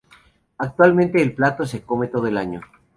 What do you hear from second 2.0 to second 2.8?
todo el año.